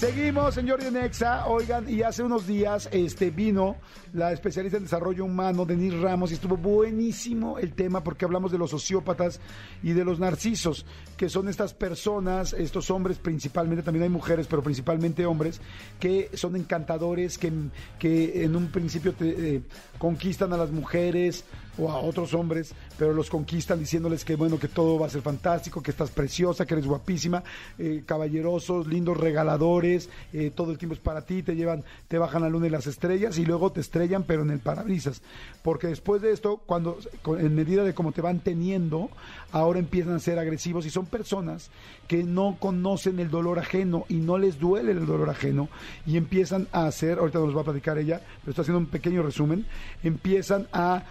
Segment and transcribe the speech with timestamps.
[0.00, 1.46] Seguimos, señor Nexa.
[1.46, 3.76] Oigan, y hace unos días este, vino
[4.14, 8.56] la especialista en desarrollo humano, Denise Ramos, y estuvo buenísimo el tema porque hablamos de
[8.56, 9.40] los sociópatas
[9.82, 10.86] y de los narcisos,
[11.18, 15.60] que son estas personas, estos hombres principalmente, también hay mujeres, pero principalmente hombres,
[15.98, 17.52] que son encantadores, que,
[17.98, 19.60] que en un principio eh,
[19.98, 21.44] conquistan a las mujeres
[21.78, 25.22] o a otros hombres, pero los conquistan diciéndoles que bueno, que todo va a ser
[25.22, 27.42] fantástico, que estás preciosa, que eres guapísima,
[27.78, 32.42] eh, caballerosos, lindos regaladores, eh, todo el tiempo es para ti, te llevan, te bajan
[32.42, 35.22] la luna y las estrellas y luego te estrellan, pero en el parabrisas.
[35.62, 36.98] Porque después de esto, cuando,
[37.38, 39.10] en medida de cómo te van teniendo,
[39.52, 41.70] ahora empiezan a ser agresivos y son personas
[42.06, 45.68] que no conocen el dolor ajeno y no les duele el dolor ajeno
[46.06, 49.22] y empiezan a hacer, ahorita nos va a platicar ella, pero estoy haciendo un pequeño
[49.22, 49.66] resumen,
[50.02, 51.04] empiezan a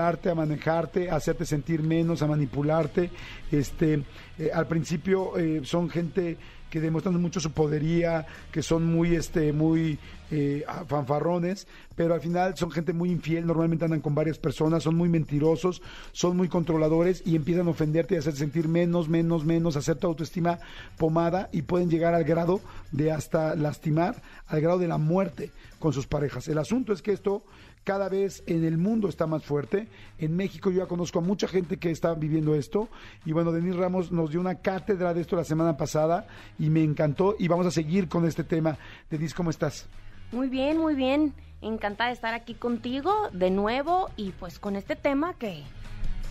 [0.00, 3.10] a manejarte, a hacerte sentir menos, a manipularte.
[3.50, 4.02] Este,
[4.38, 6.36] eh, al principio eh, son gente
[6.74, 9.96] que demuestran mucho su podería, que son muy, este, muy
[10.32, 14.96] eh, fanfarrones, pero al final son gente muy infiel, normalmente andan con varias personas, son
[14.96, 19.44] muy mentirosos, son muy controladores y empiezan a ofenderte y a hacer sentir menos, menos,
[19.44, 20.58] menos, hacer tu autoestima
[20.98, 25.92] pomada y pueden llegar al grado de hasta lastimar, al grado de la muerte con
[25.92, 26.48] sus parejas.
[26.48, 27.44] El asunto es que esto
[27.84, 29.88] cada vez en el mundo está más fuerte.
[30.18, 32.88] En México yo ya conozco a mucha gente que está viviendo esto.
[33.24, 36.26] Y bueno, Denis Ramos nos dio una cátedra de esto la semana pasada
[36.58, 37.36] y me encantó.
[37.38, 38.78] Y vamos a seguir con este tema.
[39.10, 39.86] Denis, ¿cómo estás?
[40.32, 41.34] Muy bien, muy bien.
[41.60, 45.62] Encantada de estar aquí contigo de nuevo y pues con este tema que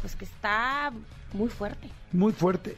[0.02, 0.92] pues que está
[1.34, 1.90] muy fuerte.
[2.12, 2.78] Muy fuerte.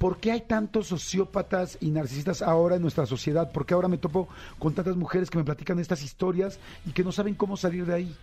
[0.00, 3.52] ¿Por qué hay tantos sociópatas y narcisistas ahora en nuestra sociedad?
[3.52, 7.04] ¿Por qué ahora me topo con tantas mujeres que me platican estas historias y que
[7.04, 8.16] no saben cómo salir de ahí?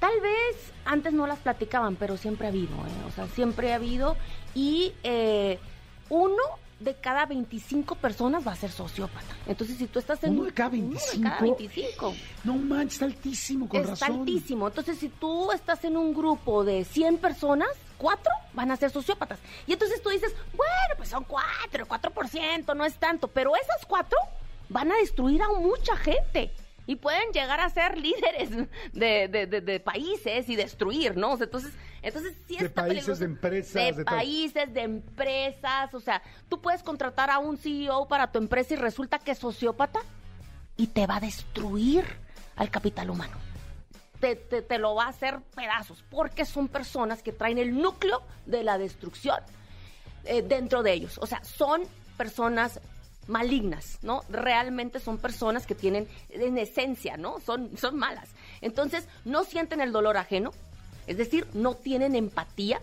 [0.00, 3.06] Tal vez antes no las platicaban, pero siempre ha habido, ¿eh?
[3.06, 4.16] o sea, siempre ha habido.
[4.56, 5.60] Y eh,
[6.08, 6.42] uno
[6.80, 9.36] de cada 25 personas va a ser sociópata.
[9.46, 10.32] Entonces, si tú estás en...
[10.32, 11.16] Uno de cada 25.
[11.16, 12.14] Uno de cada 25.
[12.42, 14.18] No manches, está altísimo, con está razón.
[14.18, 14.66] altísimo.
[14.66, 17.68] Entonces, si tú estás en un grupo de 100 personas,
[18.00, 19.38] cuatro van a ser sociópatas.
[19.66, 23.28] Y entonces tú dices, bueno, pues son cuatro, cuatro por ciento, no es tanto.
[23.28, 24.18] Pero esas cuatro
[24.70, 26.50] van a destruir a mucha gente
[26.86, 28.50] y pueden llegar a ser líderes
[28.92, 31.32] de, de, de, países y destruir, ¿no?
[31.32, 35.94] O sea, entonces, entonces sí de está países, de empresas, de, de países, de empresas,
[35.94, 39.38] o sea, tú puedes contratar a un CEO para tu empresa y resulta que es
[39.38, 40.00] sociópata
[40.76, 42.04] y te va a destruir
[42.56, 43.49] al capital humano.
[44.20, 48.76] Te, lo va a hacer pedazos, porque son personas que traen el núcleo de la
[48.76, 49.40] destrucción
[50.24, 51.18] eh, dentro de ellos.
[51.18, 51.82] O sea, son
[52.18, 52.80] personas
[53.26, 54.22] malignas, ¿no?
[54.28, 57.40] Realmente son personas que tienen, en esencia, ¿no?
[57.40, 58.28] Son, son malas.
[58.60, 60.50] Entonces, no sienten el dolor ajeno,
[61.06, 62.80] es decir, no tienen empatía,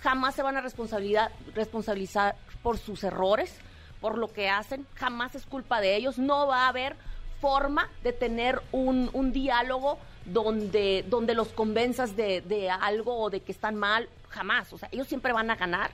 [0.00, 3.56] jamás se van a responsabilidad, responsabilizar por sus errores,
[4.00, 6.96] por lo que hacen, jamás es culpa de ellos, no va a haber
[7.40, 13.40] forma de tener un, un diálogo donde, donde los convenzas de, de algo o de
[13.40, 15.90] que están mal, jamás, o sea, ellos siempre van a ganar.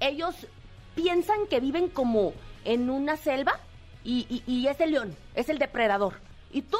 [0.00, 0.46] Ellos
[0.94, 2.32] piensan que viven como
[2.64, 3.58] en una selva
[4.04, 6.14] y, y, es el león, es el depredador.
[6.52, 6.78] Y tú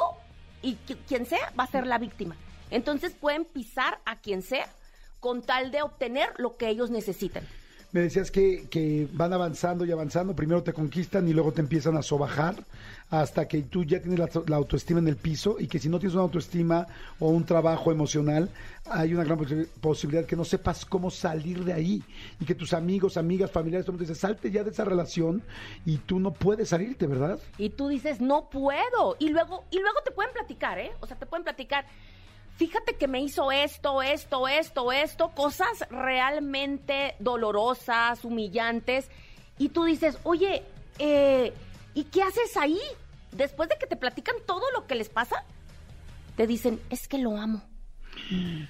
[0.61, 0.75] y
[1.07, 2.35] quien sea va a ser la víctima.
[2.69, 4.67] Entonces pueden pisar a quien sea
[5.19, 7.47] con tal de obtener lo que ellos necesitan.
[7.93, 11.95] Me decías que, que, van avanzando y avanzando, primero te conquistan y luego te empiezan
[11.95, 12.55] a sobajar
[13.11, 16.15] hasta que tú ya tienes la, autoestima en el piso y que si no tienes
[16.15, 16.87] una autoestima
[17.19, 18.49] o un trabajo emocional,
[18.85, 22.03] hay una gran posi posibilidad que no sepas cómo salir de ahí
[22.39, 25.43] y que tus amigos, amigas, familiares, todo el salte ya de esa relación
[25.85, 27.39] y tú no puedes salirte, ¿verdad?
[27.59, 29.15] Y tú dices, no puedo.
[29.19, 30.93] Y luego, y luego te pueden platicar, ¿eh?
[30.99, 31.85] O sea, te pueden platicar
[32.57, 39.09] fíjate que me hizo esto, esto, esto, esto, cosas realmente dolorosas, humillantes,
[39.57, 40.63] y tú dices, oye,
[40.99, 41.53] eh,
[41.93, 42.79] ¿y qué haces ahí?
[43.31, 45.43] Después de que te platican todo lo que les pasa,
[46.35, 47.63] te dicen, es que lo amo.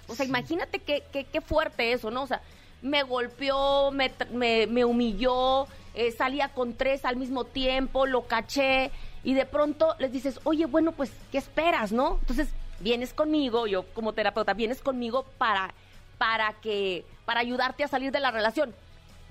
[0.08, 2.24] O sea, imagínate qué, qué, qué fuerte eso, ¿no?
[2.24, 2.42] O sea,
[2.82, 8.92] me golpeó, me, me, me humilló, eh, salía con tres al mismo tiempo, lo caché,
[9.24, 12.18] y de pronto les dices, oye, bueno, pues, ¿qué esperas, no?
[12.20, 12.50] Entonces,
[12.80, 15.74] vienes conmigo, yo como terapeuta, vienes conmigo para,
[16.18, 18.74] para que, para ayudarte a salir de la relación.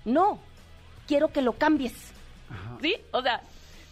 [0.05, 0.39] No,
[1.07, 1.95] quiero que lo cambies.
[2.51, 2.79] Ajá.
[2.81, 2.97] ¿Sí?
[3.13, 3.43] O sea,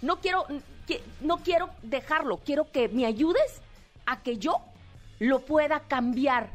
[0.02, 0.46] no quiero,
[0.86, 3.62] que, no quiero dejarlo, quiero que me ayudes
[4.06, 4.60] a que yo
[5.18, 6.50] lo pueda cambiar.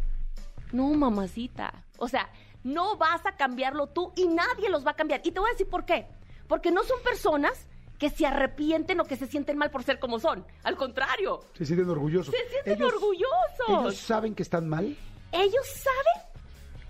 [0.72, 1.74] No, mamacita.
[1.98, 2.30] O sea,
[2.64, 5.22] no vas a cambiarlo tú y nadie los va a cambiar.
[5.24, 6.08] Y te voy a decir por qué.
[6.48, 7.68] Porque no son personas
[8.00, 10.46] que se arrepienten o que se sienten mal por ser como son.
[10.64, 11.42] Al contrario.
[11.58, 12.34] Se sienten orgullosos.
[12.34, 13.68] Se sienten Ellos- orgullosos.
[13.70, 14.96] Ellos saben que están mal.
[15.32, 16.30] Ellos saben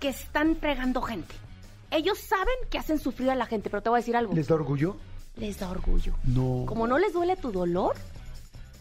[0.00, 1.34] que están fregando gente.
[1.90, 4.34] Ellos saben que hacen sufrir a la gente, pero te voy a decir algo.
[4.34, 4.96] ¿Les da orgullo?
[5.36, 6.14] Les da orgullo.
[6.24, 6.64] No.
[6.66, 7.94] Como no les duele tu dolor,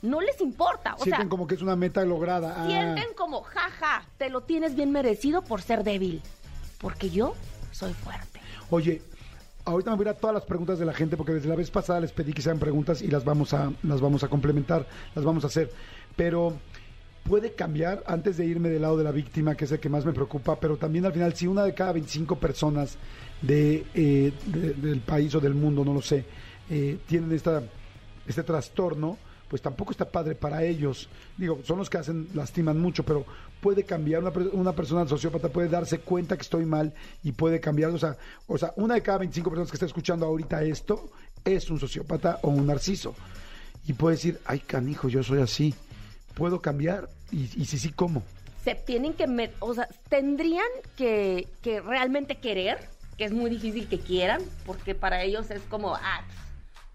[0.01, 0.95] no les importa.
[0.95, 2.55] O Sienten sea, como que es una meta lograda.
[2.57, 6.21] Ah, sienten como, jaja, te lo tienes bien merecido por ser débil.
[6.79, 7.35] Porque yo
[7.71, 8.39] soy fuerte.
[8.69, 9.01] Oye,
[9.65, 11.55] ahorita me voy a ir a todas las preguntas de la gente porque desde la
[11.55, 14.85] vez pasada les pedí que sean preguntas y las vamos a, las vamos a complementar,
[15.15, 15.71] las vamos a hacer.
[16.15, 16.57] Pero
[17.23, 20.05] puede cambiar antes de irme del lado de la víctima, que es el que más
[20.05, 22.97] me preocupa, pero también al final, si una de cada 25 personas
[23.41, 26.23] de, eh, de- del país o del mundo, no lo sé,
[26.69, 27.63] eh, tienen esta,
[28.27, 29.17] este trastorno,
[29.49, 31.07] pues tampoco está padre para ellos.
[31.37, 33.25] Digo, son los que hacen, lastiman mucho, pero
[33.61, 34.21] puede cambiar.
[34.23, 36.93] Una, una persona sociópata puede darse cuenta que estoy mal
[37.23, 37.91] y puede cambiar.
[37.91, 41.09] O sea, o sea, una de cada 25 personas que está escuchando ahorita esto
[41.43, 43.15] es un sociópata o un narciso.
[43.87, 45.73] Y puede decir, ay, canijo, yo soy así.
[46.33, 47.07] ¿Puedo cambiar?
[47.31, 48.23] Y, y si sí, ¿cómo?
[48.63, 50.65] Se tienen que, met- o sea, tendrían
[50.97, 52.79] que, que realmente querer,
[53.15, 56.21] que es muy difícil que quieran, porque para ellos es como, ah,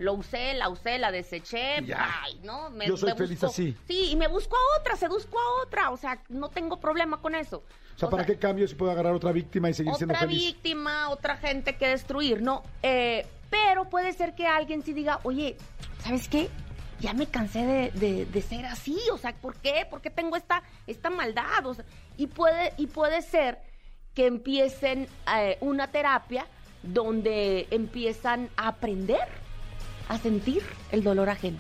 [0.01, 2.23] lo usé, la usé, la deseché, Ya.
[2.25, 2.71] ay, ¿no?
[2.71, 3.77] Me- Yo soy me feliz busco- así.
[3.87, 7.35] Sí, y me busco a otra, seduzco a otra, o sea, no tengo problema con
[7.35, 7.59] eso.
[7.95, 10.43] O sea, ¿para qué cambio si puedo agarrar otra víctima y seguir siendo otra feliz?
[10.43, 12.63] víctima, otra gente que destruir, ¿no?
[12.83, 15.57] Eh, pero puede ser que alguien sí diga, oye,
[16.03, 16.49] ¿sabes qué?
[17.01, 19.87] Ya me cansé de, de- de ser así, o sea, ¿por qué?
[19.89, 21.67] ¿Por qué tengo esta, esta maldad?
[21.67, 21.85] O sea,
[22.17, 23.59] y, puede, y puede ser
[24.15, 26.47] que empiecen eh, una terapia
[26.83, 29.29] donde empiezan a aprender
[30.11, 30.61] a sentir
[30.91, 31.59] el dolor ajeno,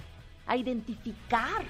[0.48, 1.62] a identificar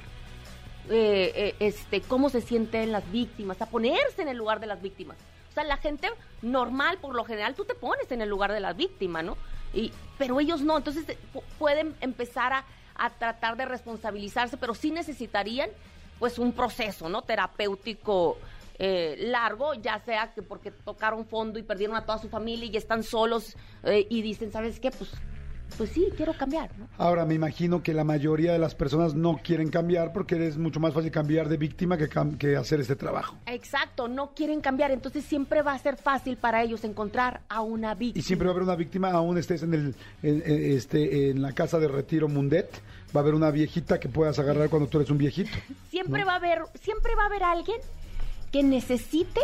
[0.89, 4.81] eh, eh, este, cómo se sienten las víctimas, a ponerse en el lugar de las
[4.81, 5.19] víctimas.
[5.51, 6.09] O sea, la gente
[6.41, 9.37] normal, por lo general, tú te pones en el lugar de la víctima, ¿no?
[9.75, 14.75] Y, pero ellos no, entonces eh, pu- pueden empezar a, a tratar de responsabilizarse, pero
[14.75, 15.69] sí necesitarían,
[16.19, 17.21] pues, un proceso, ¿no?
[17.23, 18.39] Terapéutico
[19.19, 23.03] largo, ya sea que porque tocaron fondo y perdieron a toda su familia y están
[23.03, 23.55] solos
[24.09, 24.91] y dicen, ¿sabes qué?
[24.91, 25.11] Pues,
[25.77, 26.87] pues sí, quiero cambiar, ¿no?
[26.99, 30.81] Ahora, me imagino que la mayoría de las personas no quieren cambiar porque es mucho
[30.81, 33.37] más fácil cambiar de víctima que, cam- que hacer este trabajo.
[33.47, 37.95] Exacto, no quieren cambiar, entonces siempre va a ser fácil para ellos encontrar a una
[37.95, 38.21] víctima.
[38.21, 41.43] Y siempre va a haber una víctima, aún estés en, el, en, en- este, en
[41.43, 42.71] la casa de retiro Mundet,
[43.15, 45.51] va a haber una viejita que puedas agarrar cuando tú eres un viejito.
[45.91, 47.79] Siempre va a haber, siempre va a haber alguien
[48.53, 49.41] que necesite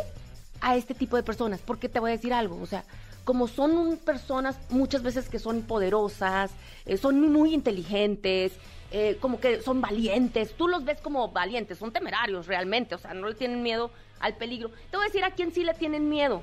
[0.61, 2.85] a este tipo de personas, porque te voy a decir algo, o sea,
[3.27, 6.53] como son personas muchas veces que son poderosas,
[6.85, 8.53] eh, son muy inteligentes,
[8.93, 13.15] eh, como que son valientes, tú los ves como valientes, son temerarios realmente, o sea,
[13.15, 13.91] no le tienen miedo
[14.21, 14.71] al peligro.
[14.93, 16.41] Te voy a decir a quién sí le tienen miedo,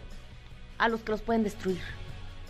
[0.77, 1.79] a los que los pueden destruir,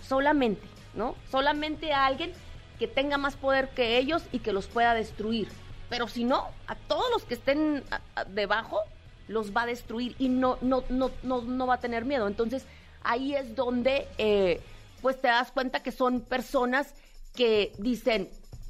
[0.02, 1.16] solamente, ¿no?
[1.30, 2.34] Solamente a alguien
[2.80, 5.48] que tenga más poder que ellos y que los pueda destruir.
[5.92, 7.84] Pero si no, a todos los que estén
[8.30, 8.80] debajo
[9.28, 12.28] los va a destruir y no, no, no, no, no va a tener miedo.
[12.28, 12.66] Entonces
[13.04, 14.62] ahí es donde eh,
[15.02, 16.94] pues te das cuenta que son personas
[17.36, 18.30] que dicen,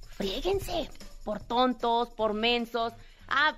[0.10, 0.90] fríguense
[1.24, 2.94] por tontos, por mensos.
[3.28, 3.56] Ah,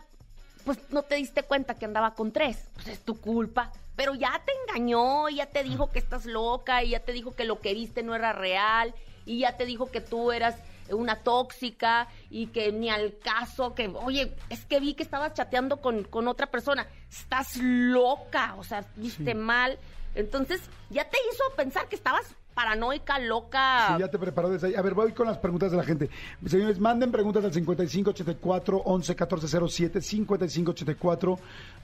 [0.64, 3.72] pues no te diste cuenta que andaba con tres, pues es tu culpa.
[3.96, 7.46] Pero ya te engañó, ya te dijo que estás loca, y ya te dijo que
[7.46, 8.94] lo que viste no era real,
[9.26, 10.56] y ya te dijo que tú eras
[10.90, 15.78] una tóxica y que ni al caso, que, oye, es que vi que estabas chateando
[15.78, 19.80] con, con otra persona, estás loca, o sea, viste mal.
[20.16, 23.90] Entonces, ya te hizo pensar que estabas paranoica, loca.
[23.90, 24.76] Sí, ya te preparó desde ahí.
[24.76, 26.10] A ver, voy con las preguntas de la gente.
[26.46, 31.40] Señores, manden preguntas al 5584 111407 5584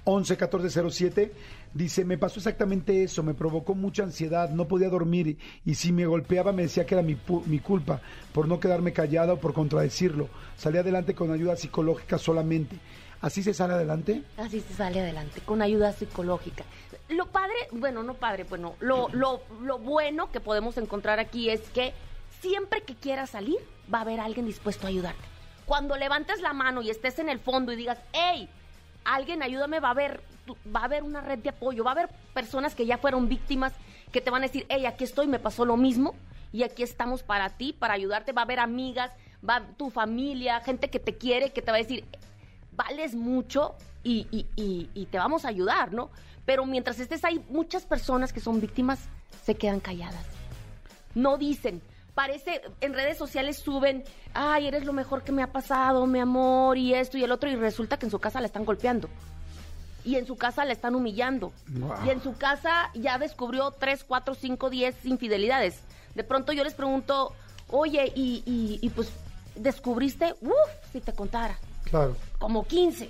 [0.05, 1.33] 111407.
[1.73, 6.05] Dice, me pasó exactamente eso, me provocó mucha ansiedad, no podía dormir y si me
[6.05, 8.01] golpeaba me decía que era mi, mi culpa
[8.33, 10.29] por no quedarme callada o por contradecirlo.
[10.57, 12.77] Salí adelante con ayuda psicológica solamente.
[13.21, 14.23] ¿Así se sale adelante?
[14.37, 16.63] Así se sale adelante, con ayuda psicológica.
[17.09, 21.61] Lo padre, bueno, no padre, bueno, lo, lo, lo bueno que podemos encontrar aquí es
[21.69, 21.93] que
[22.41, 23.59] siempre que quieras salir,
[23.93, 25.21] va a haber alguien dispuesto a ayudarte.
[25.65, 28.49] Cuando levantes la mano y estés en el fondo y digas, hey,
[29.05, 30.21] alguien ayúdame, va a haber,
[30.73, 33.73] va a haber una red de apoyo, va a haber personas que ya fueron víctimas
[34.11, 36.15] que te van a decir, hey, aquí estoy, me pasó lo mismo
[36.51, 39.11] y aquí estamos para ti, para ayudarte, va a haber amigas,
[39.47, 42.05] va tu familia, gente que te quiere, que te va a decir,
[42.83, 46.09] vales mucho y, y- y- y te vamos a ayudar, ¿no?
[46.45, 48.99] Pero mientras estés ahí, muchas personas que son víctimas
[49.45, 50.25] se quedan calladas.
[51.15, 51.81] No dicen.
[52.15, 56.77] Parece, en redes sociales suben, ay, eres lo mejor que me ha pasado, mi amor,
[56.77, 59.07] y esto y el otro, y resulta que en su casa la están golpeando.
[60.03, 61.53] y en su casa la están humillando.
[62.05, 65.79] Y en su casa ya descubrió tres, cuatro, cinco, diez infidelidades.
[66.15, 67.33] De pronto yo les pregunto,
[67.69, 69.09] oye, y, y- y pues
[69.55, 72.15] descubriste, uff, si te contara, Claro.
[72.37, 73.09] como 15.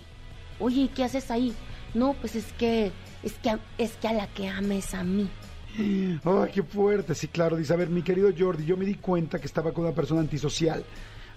[0.59, 1.55] Oye, ¿y qué haces ahí?
[1.93, 2.91] No, pues es que,
[3.23, 5.29] es que, es que a la que ames a mí.
[5.77, 7.55] Ay, qué fuerte, sí, claro.
[7.55, 10.21] Dice, a ver, mi querido Jordi, yo me di cuenta que estaba con una persona
[10.21, 10.83] antisocial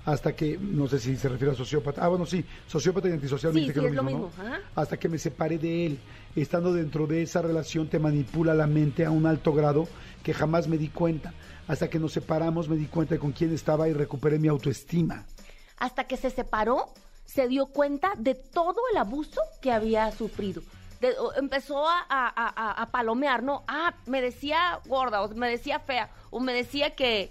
[0.04, 2.04] hasta que, no sé si se refiere a sociópata.
[2.04, 3.52] Ah, bueno, sí, sociópata y antisocial.
[3.52, 4.30] me Sí, dijiste sí, que es lo mismo.
[4.74, 5.98] Hasta que me separé de él.
[6.36, 9.88] Estando dentro de esa relación te manipula la mente a un alto grado
[10.22, 11.32] que jamás me di cuenta.
[11.68, 15.24] Hasta que nos separamos me di cuenta de con quién estaba y recuperé mi autoestima.
[15.78, 16.92] hasta que se separó,
[17.34, 20.62] se dio cuenta de todo el abuso que había sufrido.
[21.36, 23.64] Empezó a, palomear, ¿no?
[23.66, 27.30] Ah, me decía gorda, o me decía fea, o me decía que,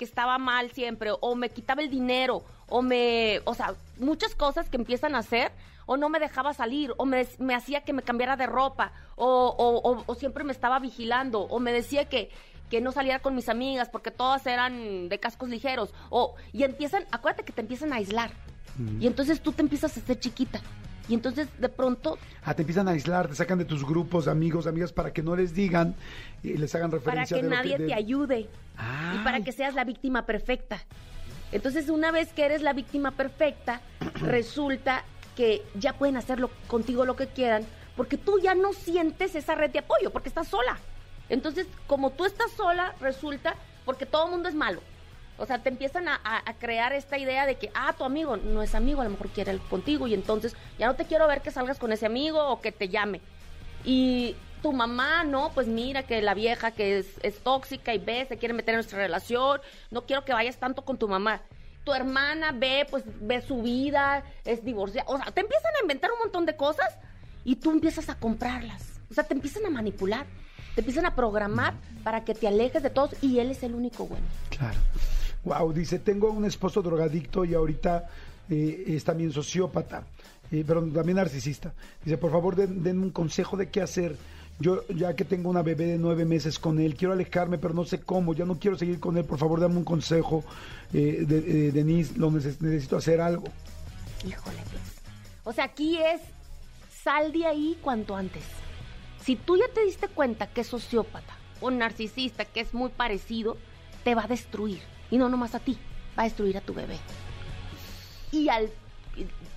[0.00, 4.76] estaba mal siempre, o me quitaba el dinero, o me, o sea, muchas cosas que
[4.76, 5.52] empiezan a hacer,
[5.86, 10.42] o no me dejaba salir, o me, hacía que me cambiara de ropa, o siempre
[10.42, 12.30] me estaba vigilando, o me decía que,
[12.68, 15.94] que no saliera con mis amigas porque todas eran de cascos ligeros.
[16.10, 18.32] O, y empiezan, acuérdate que te empiezan a aislar.
[19.00, 20.60] Y entonces tú te empiezas a hacer chiquita.
[21.08, 24.66] Y entonces de pronto, Ah, te empiezan a aislar, te sacan de tus grupos amigos,
[24.66, 25.94] amigas, para que no les digan
[26.42, 28.40] y les hagan para referencia que de lo nadie de- te ayude.
[29.14, 30.82] Y para que seas la víctima perfecta.
[31.52, 33.80] Entonces una vez que eres la víctima perfecta,
[34.20, 35.04] resulta
[35.36, 37.64] que ya pueden hacerlo contigo lo que quieran,
[37.96, 40.76] porque tú ya no sientes esa red de apoyo, porque estás sola.
[41.28, 43.54] Entonces, como tú estás sola, resulta,
[43.84, 44.80] porque todo el mundo es malo.
[45.38, 46.18] O sea, te empiezan a,
[46.58, 49.54] crear esta idea de que, ah, tu amigo no es amigo, a lo mejor quiere
[49.54, 52.60] ir contigo y entonces ya no te quiero ver que salgas con ese amigo o
[52.60, 53.20] que te llame.
[53.84, 58.24] Y tu mamá, no, pues mira que la vieja que es, es tóxica y ve,
[58.26, 61.42] se quiere meter en nuestra relación, no quiero que vayas tanto con tu mamá.
[61.84, 65.08] Tu hermana ve, pues ve su vida, es divorciada.
[65.08, 66.98] O sea, te empiezan a inventar un montón de cosas
[67.44, 69.00] y tú empiezas a comprarlas.
[69.08, 70.26] O sea, te empiezan a manipular,
[70.74, 74.06] te empiezan a programar para que te alejes de todos y él es el único
[74.06, 74.26] bueno.
[74.50, 74.78] Claro.
[75.46, 78.08] Wow, dice, tengo un esposo drogadicto y ahorita
[78.50, 80.04] eh, es también sociópata,
[80.50, 81.72] eh, pero también narcisista.
[82.04, 84.16] Dice, por favor, den- denme un consejo de qué hacer.
[84.58, 87.84] Yo, ya que tengo una bebé de nueve meses con él, quiero alejarme, pero no
[87.84, 89.24] sé cómo, ya no quiero seguir con él.
[89.24, 90.42] Por favor, dame un consejo,
[90.92, 93.44] eh, de- eh, Denise, lo neces- necesito hacer algo.
[94.26, 94.56] Híjole.
[95.44, 96.22] O sea, aquí es
[97.04, 98.42] sal de ahí cuanto antes.
[99.24, 103.56] Si tú ya te diste cuenta que es sociópata o narcisista, que es muy parecido,
[104.02, 104.80] te va a destruir.
[105.10, 105.76] Y no nomás a ti,
[106.18, 106.98] va a destruir a tu bebé.
[108.32, 108.70] Y al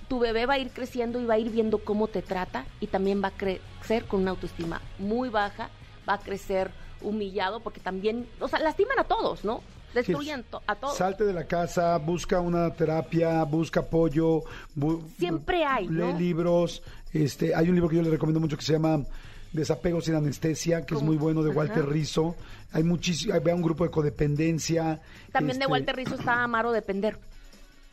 [0.08, 2.86] tu bebé va a ir creciendo y va a ir viendo cómo te trata y
[2.86, 5.68] también va a crecer con una autoestima muy baja,
[6.08, 6.70] va a crecer
[7.02, 9.60] humillado porque también, o sea, lastiman a todos, ¿no?
[9.94, 10.96] Destruyen to- a todos.
[10.96, 14.42] Salte de la casa, busca una terapia, busca apoyo.
[14.76, 16.18] bu- Siempre hay, Lee ¿no?
[16.18, 16.82] libros.
[17.12, 19.04] Este, hay un libro que yo le recomiendo mucho que se llama
[19.52, 21.90] Desapego sin anestesia, que es muy bueno de Walter Ajá.
[21.92, 22.36] Rizzo.
[22.72, 25.00] Hay muchísimo, hay un grupo de codependencia.
[25.32, 27.18] También de este, Walter Rizzo está Amaro Depender.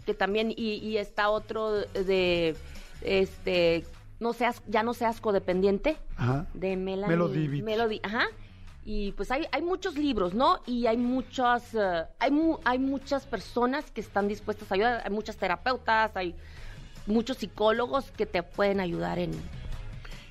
[0.05, 2.55] Que también, y, y está otro de
[3.01, 3.85] este
[4.19, 6.47] no seas, ya no seas codependiente, Ajá.
[6.53, 7.07] de Melanie.
[7.15, 7.61] Melody.
[7.61, 8.25] Melody, ajá.
[8.83, 10.59] Y pues hay, hay muchos libros, ¿no?
[10.65, 15.11] Y hay muchas, eh, hay, mu- hay muchas personas que están dispuestas a ayudar, hay
[15.11, 16.33] muchas terapeutas, hay
[17.05, 19.31] muchos psicólogos que te pueden ayudar en,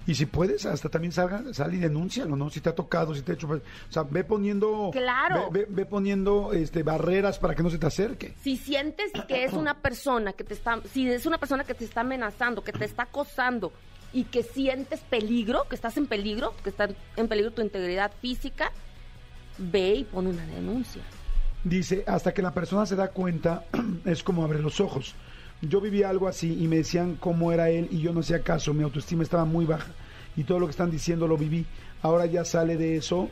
[0.07, 2.49] Y si puedes, hasta también salga, sal y denúncialo, ¿no?
[2.49, 3.49] Si te ha tocado, si te ha hecho...
[3.49, 3.61] O
[3.93, 4.91] sea, ve poniendo...
[4.93, 5.51] Claro.
[5.51, 8.35] Ve, ve- ve poniendo este, barreras para que no se te acerque.
[8.41, 11.85] Si sientes que es una persona que te está, si es una persona que te
[11.85, 13.73] está amenazando, que te está acosando
[14.13, 18.71] y que sientes peligro, que estás en peligro, que está en peligro tu integridad física,
[19.59, 21.03] ve y pon una denuncia.
[21.65, 23.65] Dice, hasta que la persona se da cuenta,
[24.05, 25.17] es como abre los ojos.
[25.63, 28.75] Yo vivía algo así y me decían cómo era él y yo no hacía caso,
[28.75, 29.93] mi autoestima estaba muy baja
[30.37, 31.67] y todo lo que están diciendo lo viví.
[32.03, 33.31] Ahora ya sale de eso,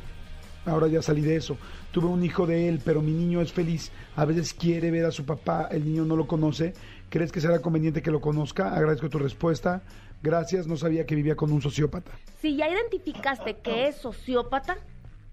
[0.64, 1.58] ahora ya salí de eso.
[1.92, 3.92] Tuve un hijo de él, pero mi niño es feliz.
[4.16, 6.72] A veces quiere ver a su papá, el niño no lo conoce.
[7.10, 8.74] ¿Crees que será conveniente que lo conozca?
[8.74, 9.82] Agradezco tu respuesta.
[10.22, 12.12] Gracias, no sabía que vivía con un sociópata.
[12.40, 14.78] Si ya identificaste que es sociópata,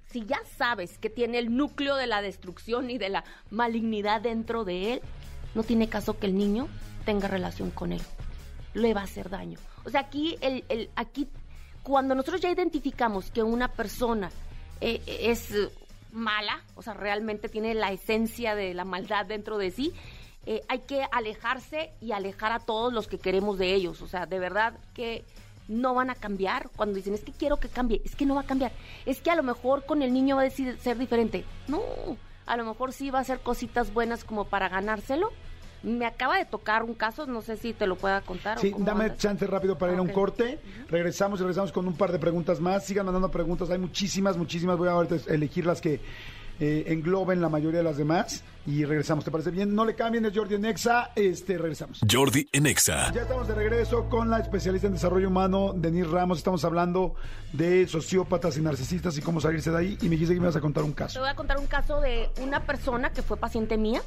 [0.07, 4.65] si ya sabes que tiene el núcleo de la destrucción y de la malignidad dentro
[4.65, 5.01] de él,
[5.55, 6.67] no tiene caso que el niño
[7.05, 8.01] tenga relación con él.
[8.73, 9.57] Le va a hacer daño.
[9.85, 11.27] O sea, aquí, el, el- aquí
[11.83, 14.29] cuando nosotros ya identificamos que una persona
[14.81, 15.69] eh, es eh,
[16.11, 19.91] mala, o sea, realmente tiene la esencia de la maldad dentro de sí,
[20.45, 24.01] eh, hay que alejarse y alejar a todos los que queremos de ellos.
[24.01, 25.23] O sea, de verdad que
[25.67, 26.69] no van a cambiar.
[26.75, 28.71] Cuando dicen, es que quiero que cambie, es que no va a cambiar.
[29.05, 31.45] Es que a lo mejor con el niño va a ser diferente.
[31.67, 31.79] No,
[32.51, 35.31] a lo mejor sí va a hacer cositas buenas como para ganárselo,
[35.83, 38.57] Me acaba de tocar un caso, no sé si te lo pueda contar.
[38.57, 39.17] o Sí, dame andas.
[39.17, 40.59] chance rápido para ir a un corte.
[40.89, 42.85] Regresamos y regresamos con un par de preguntas más.
[42.85, 44.77] Sigan mandando preguntas, hay muchísimas, muchísimas.
[44.77, 45.99] Voy a elegir las que
[46.61, 48.43] eh, engloben la mayoría de las demás.
[48.67, 49.73] Y regresamos, ¿te parece bien?
[49.73, 51.09] No le cambien, es Jordi Nexa.
[51.15, 51.99] Este, regresamos.
[52.09, 53.11] Jordi en Exa.
[53.11, 56.37] Ya estamos de regreso con la especialista en desarrollo humano, Denise Ramos.
[56.37, 57.15] Estamos hablando
[57.53, 59.97] de sociópatas y narcisistas y cómo salirse de ahí.
[60.01, 61.19] Y me dijiste que me vas a contar un Te caso.
[61.19, 64.03] voy a contar un caso de una persona que fue paciente mía,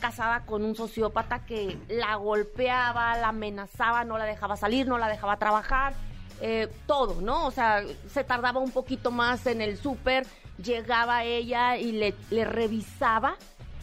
[0.00, 5.06] casada con un sociópata que la golpeaba, la amenazaba, no la dejaba salir, no la
[5.08, 5.94] dejaba trabajar,
[6.40, 7.46] eh, todo, ¿no?
[7.46, 10.26] O sea, se tardaba un poquito más en el súper,
[10.62, 13.36] llegaba ella y le, le revisaba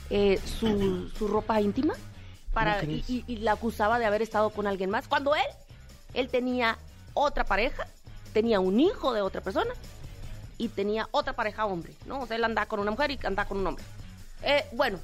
[0.09, 1.93] eh, su, su ropa íntima
[2.53, 5.07] para, y la acusaba de haber estado con alguien más.
[5.07, 5.41] Cuando él,
[6.13, 6.77] él tenía
[7.13, 7.87] otra pareja,
[8.31, 9.71] tenía un hijo de otra persona
[10.57, 12.21] y tenía otra pareja hombre, ¿no?
[12.21, 13.83] O sea, él andaba con una mujer y andaba con un hombre.
[14.43, 14.99] Eh, bueno,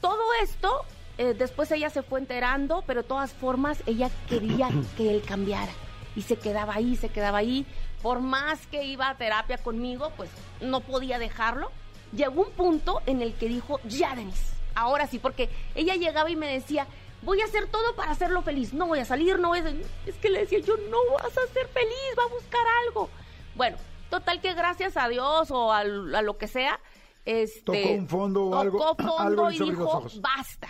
[0.00, 0.84] todo esto,
[1.18, 5.72] eh, después ella se fue enterando, pero de todas formas ella quería que él cambiara.
[6.16, 7.66] Y se quedaba ahí, se quedaba ahí.
[8.02, 11.70] Por más que iba a terapia conmigo, pues no podía dejarlo.
[12.12, 16.36] Llegó un punto en el que dijo, ya Denise, ahora sí, porque ella llegaba y
[16.36, 16.86] me decía,
[17.22, 19.68] voy a hacer todo para hacerlo feliz, no voy a salir, no voy a...
[20.06, 23.10] Es que le decía yo, no vas a ser feliz, va a buscar algo.
[23.56, 23.76] Bueno,
[24.08, 26.78] total que gracias a Dios o a, lo que sea,
[27.26, 30.68] este, Tocó un fondo o algo- tocó fondo algo y dijo, basta.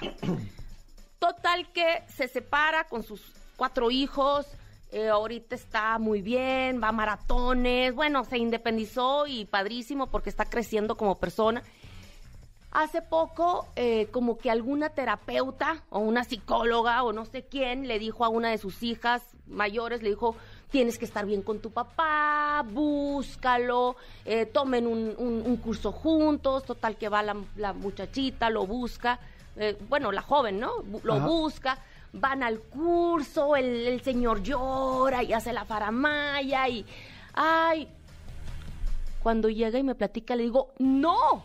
[1.18, 4.47] Total que se separa con sus cuatro hijos,
[4.90, 10.45] eh, ahorita está muy bien, va a maratones, bueno, se independizó y padrísimo porque está
[10.45, 11.62] creciendo como persona.
[12.71, 17.99] Hace poco, eh, como que alguna terapeuta o una psicóloga o no sé quién le
[17.99, 20.37] dijo a una de sus hijas mayores, le dijo,
[20.71, 26.64] tienes que estar bien con tu papá, búscalo, eh, tomen un, un- un curso juntos,
[26.64, 29.18] total que va la, la muchachita, lo busca,
[29.57, 30.73] eh, bueno, la joven, ¿no?
[31.04, 31.26] Lo Ajá.
[31.26, 31.78] busca,
[32.12, 36.85] van al curso, el, el señor llora y hace la faramaya y,
[37.35, 37.88] ay,
[39.23, 41.44] cuando llega y me platica, le digo, no,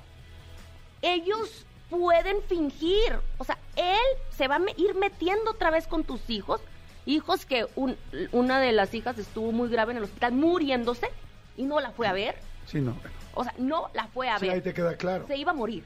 [1.02, 3.20] ellos pueden fingir.
[3.38, 3.98] O sea, él
[4.36, 6.62] se va a ir metiendo otra vez con tus hijos.
[7.06, 7.98] Hijos que un-
[8.32, 11.10] una de las hijas estuvo muy grave en el hospital muriéndose
[11.58, 12.38] y no la fue a ver.
[12.66, 12.96] Sí, no.
[13.34, 14.56] O sea, no la fue a Sí, ver.
[14.56, 15.26] ahí te queda claro.
[15.28, 15.84] Se iba a morir.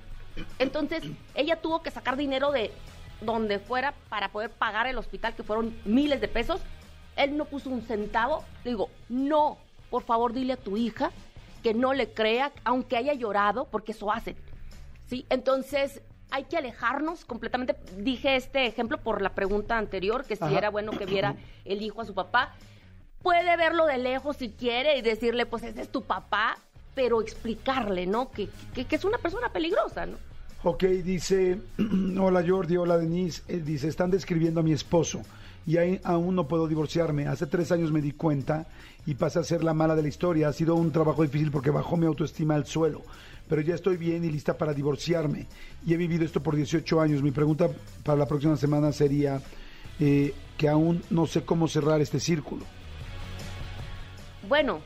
[0.60, 2.72] Entonces, ella tuvo que sacar dinero de
[3.22, 6.62] donde fuera para poder pagar el hospital, que fueron miles de pesos.
[7.16, 8.44] Él no puso un centavo.
[8.64, 9.58] Le digo, no,
[9.90, 11.12] por favor dile a tu hija
[11.64, 14.36] que no le crea, aunque haya llorado, porque eso hacen.
[15.08, 15.26] ¿Sí?
[15.30, 17.76] Entonces, hay que alejarnos completamente.
[17.98, 20.58] Dije este ejemplo por la pregunta anterior, que si Ajá.
[20.58, 22.54] era bueno que viera el hijo a su papá.
[23.24, 26.58] Puede verlo de lejos si quiere y decirle, pues ese es tu papá,
[26.94, 28.30] pero explicarle, ¿no?
[28.32, 30.18] Que, que- que es una persona peligrosa, ¿no?
[30.70, 31.62] Ok, dice,
[32.20, 35.22] hola Jordi, hola Denise, Eh, dice, están describiendo a mi esposo
[35.66, 37.26] y aún no puedo divorciarme.
[37.26, 38.68] Hace tres años me di cuenta
[39.06, 40.50] y pasé a ser la mala de la historia.
[40.50, 43.02] Ha sido un trabajo difícil porque bajó mi autoestima al suelo,
[43.48, 45.48] pero ya estoy bien y lista para divorciarme.
[45.86, 47.24] Y he vivido esto por 18 años.
[47.24, 47.70] Mi pregunta
[48.04, 49.42] para la próxima semana sería
[50.02, 52.66] eh, que aún no sé cómo cerrar este círculo.
[54.50, 54.82] Bueno,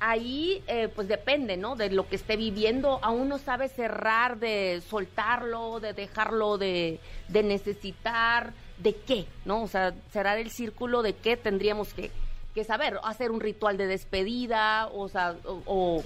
[0.00, 1.76] ahí eh, pues depende, ¿no?
[1.76, 2.98] De lo que esté viviendo.
[3.02, 9.62] Aún no sabe cerrar de soltarlo, de dejarlo de, de necesitar, de qué, ¿no?
[9.62, 12.10] O sea, cerrar el círculo de qué tendríamos que,
[12.54, 12.98] que saber.
[13.04, 16.04] Hacer un ritual de despedida, o sea, o, o-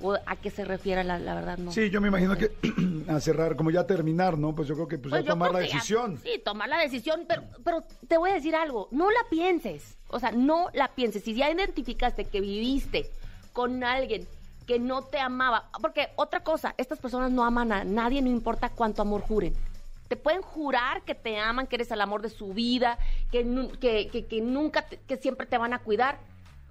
[0.00, 1.72] o a qué se refiere la, la verdad, ¿no?
[1.72, 2.50] Sí, yo me imagino que
[3.08, 4.54] a cerrar, como ya terminar, ¿no?
[4.54, 6.18] Pues yo creo que pues, Pues ya yo tomar la ya- decisión.
[6.22, 10.18] sí, tomar la decisión, pero, pero te voy a decir algo, no la pienses, o
[10.18, 11.22] sea, no la pienses.
[11.24, 13.10] Si ya identificaste que viviste
[13.52, 14.26] con alguien
[14.66, 18.70] que no te amaba, porque otra cosa, estas personas no aman a nadie, no importa
[18.70, 19.54] cuánto amor juren.
[20.08, 22.98] Te pueden jurar que te aman, que eres el amor de su vida,
[23.30, 23.42] que,
[23.80, 26.18] que, que- que nunca, te- que siempre te van a cuidar.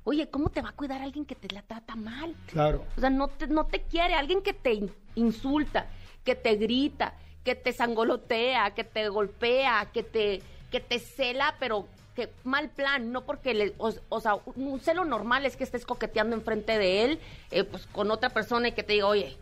[0.06, 2.36] Oye, ¿cómo te va a cuidar alguien que te la trata mal?
[2.48, 2.84] Claro.
[2.98, 4.16] O sea, no te, no te quiere.
[4.16, 5.88] Alguien que te in- insulta,
[6.26, 7.14] que te grita,
[7.44, 13.12] que te sangolotea, que te golpea, que te, que te cela, pero que mal plan,
[13.12, 17.06] no porque le, o, o sea, un celo normal es que estés coqueteando enfrente de
[17.06, 19.36] él, eh, pues con otra persona y que te diga, oye,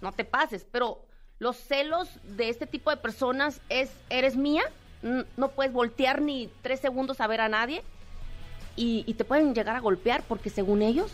[0.00, 1.00] no te pases, pero
[1.38, 4.64] los celos de este tipo de personas es, eres mía,
[5.36, 7.82] no puedes voltear ni tres segundos a ver a nadie
[8.78, 11.10] y, te pueden llegar a golpear porque según ellos,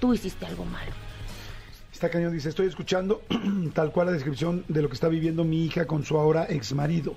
[0.00, 0.92] tú hiciste algo malo.
[1.92, 3.22] Está cañón, dice, estoy escuchando
[3.74, 6.72] tal cual la descripción de lo que está viviendo mi hija con su ahora ex
[6.72, 7.14] marido.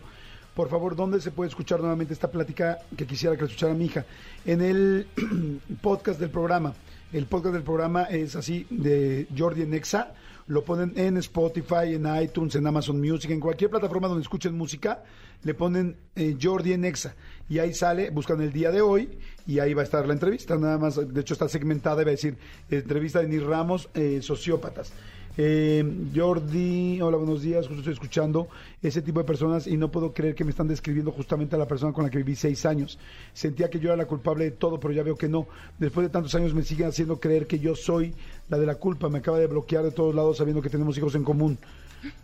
[0.54, 4.06] Por favor, ¿dónde se puede escuchar nuevamente esta plática que quisiera que escuchara mi hija?
[4.46, 5.08] En el
[5.82, 6.74] podcast del programa.
[7.14, 10.14] El podcast del programa es así, de Jordi en Exa,
[10.48, 15.04] lo ponen en Spotify, en iTunes, en Amazon Music, en cualquier plataforma donde escuchen música,
[15.44, 17.16] le ponen eh, Jordi en Exa.
[17.50, 20.56] Y ahí sale, buscan el día de hoy y ahí va a estar la entrevista.
[20.58, 22.38] Nada más, de hecho está segmentada va a decir
[22.70, 24.92] entrevista de Nir Ramos, eh, sociópatas.
[25.38, 25.84] Eh,
[26.16, 27.68] Jordi, hola, buenos días.
[27.68, 28.48] Justo estoy escuchando
[28.82, 31.68] ese tipo de personas y no puedo creer que me están describiendo justamente a la
[31.68, 32.98] persona con la que viví seis años.
[33.34, 35.48] Sentía que yo era la culpable de todo, pero ya veo que no.
[35.78, 38.14] Después de tantos años me siguen haciendo creer que yo soy
[38.48, 39.10] la de la culpa.
[39.10, 41.58] Me acaba de bloquear de todos lados sabiendo que tenemos hijos en común.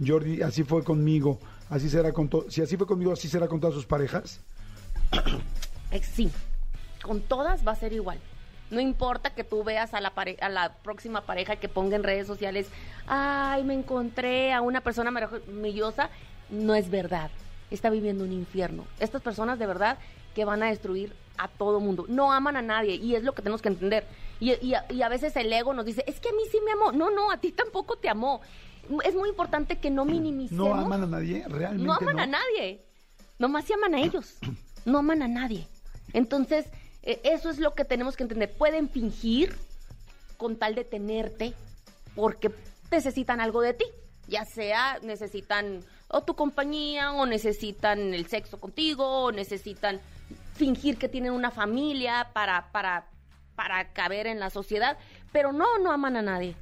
[0.06, 1.40] Jordi, así fue conmigo.
[1.70, 4.40] Así será con si así fue conmigo, así será con todas sus parejas.
[5.94, 6.32] Eh, Sí,
[7.04, 8.18] con todas va a ser igual.
[8.72, 12.04] No importa que tú veas a la, pare- a la próxima pareja que ponga en
[12.04, 12.68] redes sociales,
[13.06, 16.10] ay, me encontré a una persona maravillosa,
[16.50, 17.30] no es verdad.
[17.70, 18.86] Está viviendo un infierno.
[19.00, 19.98] Estas personas de verdad
[20.36, 22.06] que van a destruir a todo mundo.
[22.08, 24.06] No aman a nadie y es lo que tenemos que entender.
[24.40, 26.60] Y, y a, y a veces el ego nos dice, es que a mí sí
[26.66, 26.92] me amó.
[26.92, 28.42] No, no, a ti tampoco te amó.
[29.06, 30.68] Es muy importante que no minimicemos.
[30.68, 31.86] No aman a nadie, realmente.
[31.86, 32.84] No aman a nadie.
[33.38, 34.38] Nomás se aman a ellos.
[34.86, 35.68] No aman a nadie.
[36.14, 36.66] Entonces,
[37.04, 38.52] eso es lo que tenemos que entender.
[38.52, 39.56] Pueden fingir
[40.38, 41.54] con tal de tenerte
[42.16, 42.52] porque
[42.92, 43.86] necesitan algo de ti.
[44.28, 50.00] Ya sea necesitan o tu compañía o necesitan el sexo contigo o necesitan
[50.56, 53.08] fingir que tienen una familia para, para,
[53.56, 54.98] para caber en la sociedad.
[55.32, 56.56] Pero no, no aman a nadie.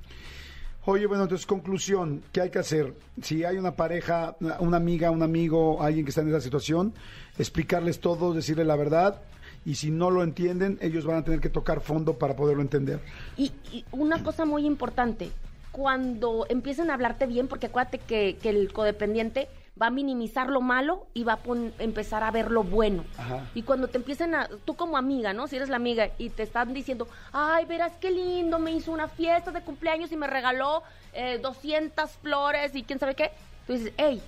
[0.86, 2.94] Oye, bueno, entonces, conclusión, ¿qué hay que hacer?
[3.22, 6.94] Si hay una pareja, una una amiga, un amigo, alguien que está en esa situación,
[7.38, 9.22] explicarles todo, decirle la verdad,
[9.70, 13.00] y si no lo entienden, ellos van a tener que tocar fondo para poderlo entender.
[13.38, 15.30] Y, y una cosa muy importante,
[15.72, 19.48] cuando empiecen a hablarte bien, porque acuérdate que, que el codependiente
[19.80, 23.04] va a minimizar lo malo y va a pon- empezar a ver lo bueno.
[23.20, 23.46] Ajá.
[23.54, 25.48] Y cuando te empiecen a, tú como amiga, ¿no?
[25.48, 29.08] Si eres la amiga y te están diciendo, ay, verás qué lindo, me hizo una
[29.08, 30.82] fiesta de cumpleaños y me regaló
[31.14, 33.30] eh, 200 flores y quién sabe qué.
[33.68, 34.20] Tú dices, hey,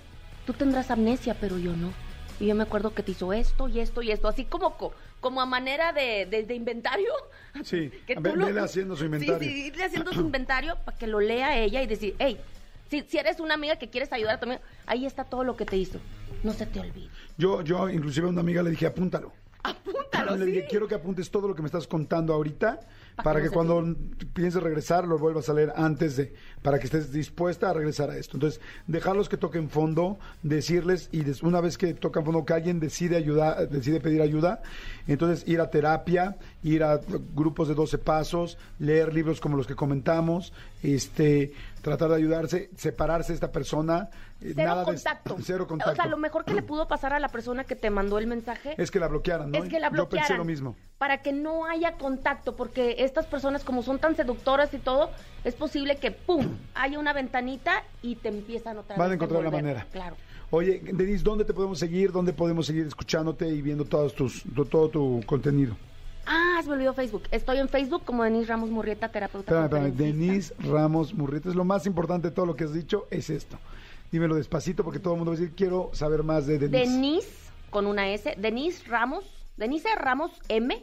[0.46, 1.92] tú tendrás amnesia, pero yo no.
[2.40, 4.92] Y yo me acuerdo que te hizo esto y esto y esto, así como, co-
[5.22, 7.10] como a manera de, de- de inventario.
[7.64, 9.38] Sí, Que tú lo- haciendo su inventario.
[9.38, 12.38] Sí, sí, irle haciendo su inventario para que lo lea ella y decir, hey,
[12.90, 15.76] si, si eres una amiga que quieres ayudar también, ahí está todo lo que te
[15.76, 15.98] hizo.
[16.42, 17.08] No se te olvide.
[17.38, 19.32] Yo, yo, inclusive a una amiga le dije, apúntalo.
[19.62, 20.66] Apúntalo, Le dije, sí.
[20.70, 22.80] quiero que apuntes todo lo que me estás contando ahorita
[23.16, 23.94] Pa' para que no cuando
[24.32, 28.16] pienses regresar lo vuelvas a leer antes de, para que estés dispuesta a regresar a
[28.16, 28.36] esto.
[28.36, 32.80] Entonces, dejarlos que toquen fondo, decirles y des- una vez que tocan fondo que alguien
[32.80, 34.62] decide ayudar, decide pedir ayuda,
[35.06, 37.00] entonces ir a terapia, ir a
[37.34, 43.32] grupos de 12 pasos, leer libros como los que comentamos, este, tratar de ayudarse, separarse
[43.32, 44.08] de esta persona,
[44.40, 45.36] eh, Cero nada de- contacto.
[45.42, 45.92] cero contacto.
[45.92, 48.26] O sea, lo mejor que le pudo pasar a la persona que te mandó el
[48.26, 49.58] mensaje es que la bloquearan, ¿no?
[49.58, 50.38] es que la Yo pensé bloquearan.
[50.38, 50.76] lo mismo.
[51.02, 55.10] Para que no haya contacto, porque estas personas, como son tan seductoras y todo,
[55.42, 59.42] es posible que, ¡pum!, haya una ventanita y te empiezan otra Van a vez encontrar
[59.42, 59.84] la manera.
[59.90, 60.14] Claro.
[60.52, 62.12] Oye, Denise, ¿dónde te podemos seguir?
[62.12, 65.76] ¿Dónde podemos seguir escuchándote y viendo todos tus, tu- todo tu contenido?
[66.24, 67.24] Ah, se me olvidó Facebook.
[67.32, 69.64] Estoy en Facebook como Denise Ramos Murrieta, terapeuta.
[69.64, 69.90] Espérame.
[69.96, 71.48] Denise Ramos Murrieta.
[71.48, 73.58] Es lo más importante de todo lo que has dicho, es esto.
[74.12, 76.92] Dímelo despacito porque todo el mundo va a decir, quiero saber más de Denise.
[76.92, 77.28] Denise,
[77.70, 78.36] con una S.
[78.38, 79.24] Denise Ramos.
[79.56, 80.80] Denise Ramos M.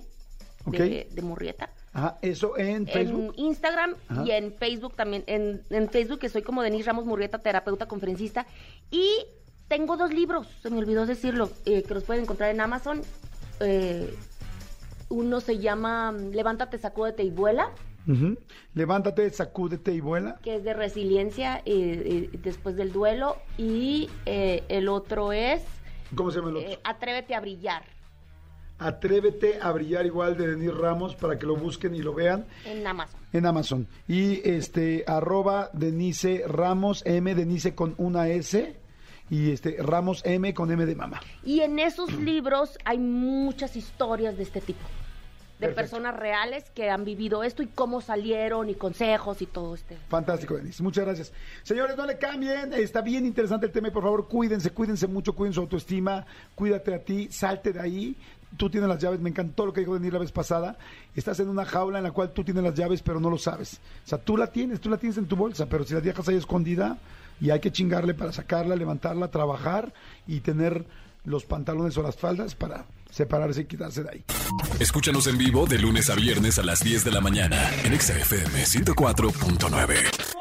[0.65, 1.69] De, Murrieta.
[1.93, 3.33] Ajá, eso en Facebook.
[3.37, 4.23] En Instagram Ajá.
[4.25, 5.23] y en Facebook también.
[5.27, 8.45] En, en Facebook que soy como Denise Ramos Murrieta, terapeuta conferencista.
[8.91, 9.25] Y
[9.67, 13.01] tengo dos libros, se me olvidó decirlo, eh, que los pueden encontrar en Amazon.
[13.61, 14.13] Eh,
[15.09, 17.71] uno se llama mm, Levántate, sacúdete y vuela.
[18.73, 20.39] Levántate, sacúdete y vuela.
[20.43, 23.37] que es de resiliencia eh, eh, después del duelo.
[23.57, 25.61] Y eh, el otro es
[26.15, 26.69] ¿Cómo se llama el otro?
[26.69, 27.83] eh, Atrévete a brillar
[28.79, 32.87] Atrévete a brillar igual de Denise Ramos para que lo busquen y lo vean en
[32.87, 33.19] Amazon.
[33.33, 33.87] en Amazon.
[34.07, 38.75] Y este, arroba Denise Ramos M, Denise con una S.
[39.29, 41.19] Y este, Ramos M con M de mamá.
[41.43, 44.79] Y en esos libros hay muchas historias de este tipo.
[45.59, 45.81] De Perfecto.
[45.97, 49.97] personas reales que han vivido esto y cómo salieron y consejos y todo este.
[50.07, 50.81] Fantástico, Denise.
[50.81, 51.33] Muchas gracias.
[51.63, 52.71] Señores, no le cambien.
[52.71, 56.93] Está bien interesante el tema y por favor cuídense, cuídense mucho, cuiden su autoestima, cuídate
[56.95, 58.15] a ti, salte de ahí.
[58.57, 60.77] Tú tienes las llaves, me encantó lo que dijo Denise la vez pasada.
[61.15, 63.79] Estás en una jaula en la cual tú tienes las llaves, pero no lo sabes.
[64.05, 66.27] O sea, tú la tienes, tú la tienes en tu bolsa, pero si la dejas
[66.27, 66.97] ahí escondida
[67.39, 69.93] y hay que chingarle para sacarla, levantarla, trabajar
[70.27, 70.85] y tener
[71.25, 74.23] los pantalones o las faldas para separarse y quitarse de ahí.
[74.79, 78.17] Escúchanos en vivo de lunes a viernes a las 10 de la mañana en Exa
[78.17, 80.38] FM 104.9.